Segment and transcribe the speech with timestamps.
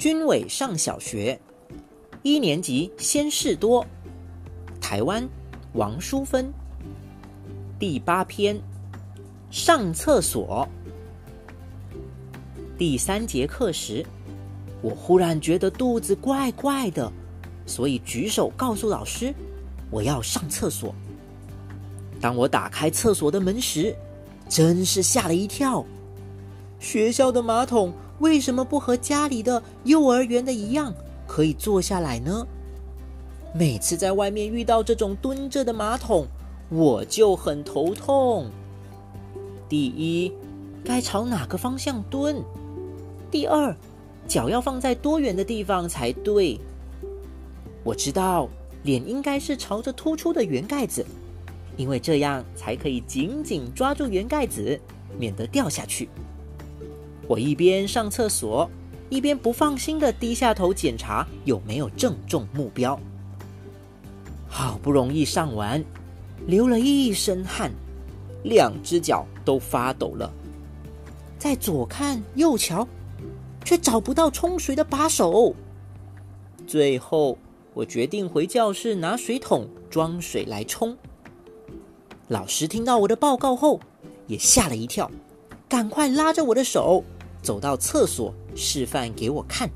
[0.00, 1.38] 军委上小学
[2.22, 3.86] 一年级先事多，
[4.80, 5.28] 台湾
[5.74, 6.50] 王淑芬。
[7.78, 8.58] 第八篇
[9.50, 10.66] 上厕所。
[12.78, 14.02] 第三节课时，
[14.80, 17.12] 我忽然觉得肚子怪怪的，
[17.66, 19.34] 所以举手告诉老师
[19.90, 20.94] 我要上厕所。
[22.22, 23.94] 当我打开厕所的门时，
[24.48, 25.84] 真是吓了一跳。
[26.78, 30.94] 学校的马桶为什么不和家里的幼儿园的一样
[31.26, 32.46] 可以坐下来呢？
[33.52, 36.26] 每次在外面遇到这种蹲着的马桶，
[36.68, 38.48] 我就很头痛。
[39.68, 40.32] 第一，
[40.84, 42.42] 该朝哪个方向蹲？
[43.30, 43.74] 第二，
[44.28, 46.60] 脚要放在多远的地方才对？
[47.82, 48.48] 我知道
[48.82, 51.04] 脸应该是朝着突出的圆盖子，
[51.76, 54.78] 因为这样才可以紧紧抓住圆盖子，
[55.18, 56.08] 免得掉下去。
[57.30, 58.68] 我一边上厕所，
[59.08, 62.98] 一边不放心的低下头检查有没有正中目标。
[64.48, 65.80] 好不容易上完，
[66.48, 67.70] 流了一身汗，
[68.42, 70.28] 两只脚都发抖了。
[71.38, 72.84] 再左看右瞧，
[73.64, 75.54] 却找不到冲水的把手。
[76.66, 77.38] 最后，
[77.74, 80.96] 我决定回教室拿水桶装水来冲。
[82.26, 83.78] 老师听到我的报告后，
[84.26, 85.08] 也吓了一跳，
[85.68, 87.04] 赶快拉着我的手。
[87.42, 89.68] 走到厕所示范给我看。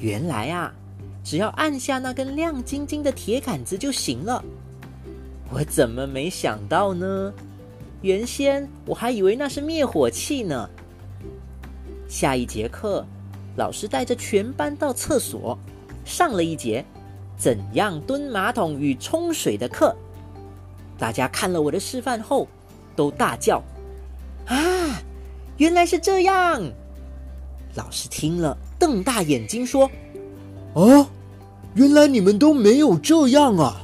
[0.00, 0.72] 原来啊，
[1.22, 4.42] 只要按下那根亮晶晶的铁杆子就行了。
[5.52, 7.32] 我怎么没想到呢？
[8.02, 10.70] 原先我还以为那是灭火器呢。
[12.08, 13.04] 下一节课，
[13.56, 15.58] 老师带着全班到厕所
[16.04, 16.84] 上了一节
[17.36, 19.94] 怎样蹲马桶与冲水的课。
[20.98, 22.48] 大家看了我的示范后，
[22.96, 23.62] 都大叫
[24.48, 24.56] ：“啊！”
[25.60, 26.62] 原来是这样，
[27.74, 29.90] 老师听了瞪大眼睛说
[30.72, 31.06] ：“啊，
[31.74, 33.82] 原来你们都没有这样啊！”